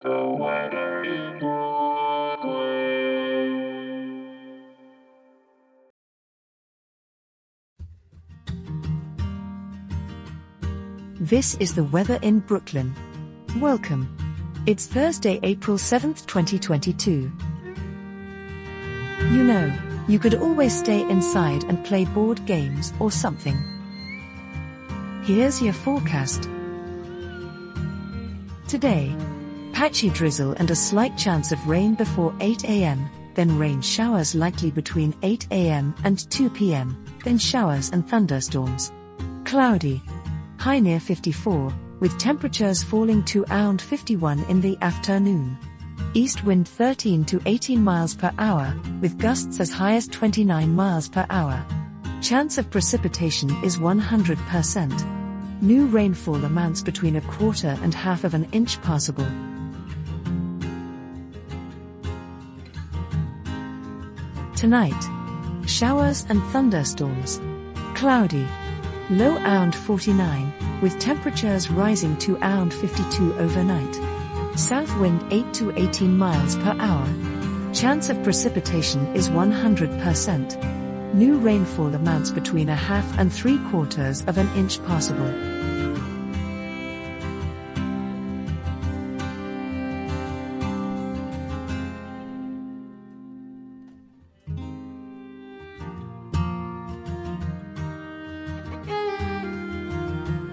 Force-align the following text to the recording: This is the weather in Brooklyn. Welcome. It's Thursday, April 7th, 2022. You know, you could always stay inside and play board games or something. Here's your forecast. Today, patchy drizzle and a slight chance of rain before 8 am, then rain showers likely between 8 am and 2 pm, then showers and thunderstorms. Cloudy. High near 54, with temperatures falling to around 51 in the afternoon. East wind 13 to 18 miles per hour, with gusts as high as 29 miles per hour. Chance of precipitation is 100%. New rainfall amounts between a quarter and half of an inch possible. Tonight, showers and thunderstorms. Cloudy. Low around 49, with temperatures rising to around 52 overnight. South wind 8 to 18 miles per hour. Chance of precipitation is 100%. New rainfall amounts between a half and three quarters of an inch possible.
This 0.00 0.10
is 11.56 11.74
the 11.74 11.82
weather 11.90 12.20
in 12.22 12.38
Brooklyn. 12.38 12.94
Welcome. 13.56 14.16
It's 14.66 14.86
Thursday, 14.86 15.40
April 15.42 15.76
7th, 15.76 16.26
2022. 16.26 17.32
You 19.32 19.42
know, 19.42 19.76
you 20.06 20.20
could 20.20 20.36
always 20.36 20.78
stay 20.78 21.00
inside 21.10 21.64
and 21.64 21.84
play 21.84 22.04
board 22.04 22.46
games 22.46 22.92
or 23.00 23.10
something. 23.10 23.56
Here's 25.24 25.60
your 25.60 25.72
forecast. 25.72 26.48
Today, 28.68 29.16
patchy 29.78 30.10
drizzle 30.10 30.54
and 30.54 30.72
a 30.72 30.74
slight 30.74 31.16
chance 31.16 31.52
of 31.52 31.68
rain 31.68 31.94
before 31.94 32.34
8 32.40 32.64
am, 32.64 33.08
then 33.34 33.56
rain 33.56 33.80
showers 33.80 34.34
likely 34.34 34.72
between 34.72 35.14
8 35.22 35.46
am 35.52 35.94
and 36.02 36.28
2 36.32 36.50
pm, 36.50 37.04
then 37.22 37.38
showers 37.38 37.90
and 37.90 38.04
thunderstorms. 38.08 38.90
Cloudy. 39.44 40.02
High 40.58 40.80
near 40.80 40.98
54, 40.98 41.72
with 42.00 42.18
temperatures 42.18 42.82
falling 42.82 43.22
to 43.26 43.44
around 43.44 43.80
51 43.80 44.40
in 44.48 44.60
the 44.60 44.76
afternoon. 44.82 45.56
East 46.12 46.42
wind 46.42 46.66
13 46.66 47.24
to 47.26 47.40
18 47.46 47.80
miles 47.80 48.16
per 48.16 48.32
hour, 48.36 48.74
with 49.00 49.16
gusts 49.16 49.60
as 49.60 49.70
high 49.70 49.94
as 49.94 50.08
29 50.08 50.74
miles 50.74 51.08
per 51.08 51.24
hour. 51.30 51.64
Chance 52.20 52.58
of 52.58 52.68
precipitation 52.68 53.48
is 53.62 53.78
100%. 53.78 55.62
New 55.62 55.86
rainfall 55.86 56.44
amounts 56.44 56.82
between 56.82 57.14
a 57.14 57.20
quarter 57.20 57.78
and 57.80 57.94
half 57.94 58.24
of 58.24 58.34
an 58.34 58.48
inch 58.50 58.82
possible. 58.82 59.28
Tonight, 64.58 65.04
showers 65.68 66.26
and 66.28 66.42
thunderstorms. 66.50 67.40
Cloudy. 67.94 68.44
Low 69.08 69.36
around 69.36 69.72
49, 69.72 70.80
with 70.82 70.98
temperatures 70.98 71.70
rising 71.70 72.16
to 72.16 72.34
around 72.38 72.74
52 72.74 73.34
overnight. 73.38 74.58
South 74.58 74.92
wind 74.98 75.24
8 75.30 75.54
to 75.54 75.70
18 75.78 76.18
miles 76.18 76.56
per 76.56 76.74
hour. 76.80 77.06
Chance 77.72 78.10
of 78.10 78.20
precipitation 78.24 79.06
is 79.14 79.28
100%. 79.28 81.14
New 81.14 81.38
rainfall 81.38 81.94
amounts 81.94 82.32
between 82.32 82.68
a 82.68 82.74
half 82.74 83.16
and 83.16 83.32
three 83.32 83.58
quarters 83.70 84.24
of 84.26 84.38
an 84.38 84.48
inch 84.56 84.84
possible. 84.86 85.32